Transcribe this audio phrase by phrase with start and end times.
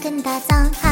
[0.00, 0.89] 跟你打。